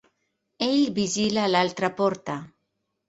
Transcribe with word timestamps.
Ell 0.67 0.79
vigila 0.95 1.45
l'altra 1.53 1.93
porta. 2.01 2.39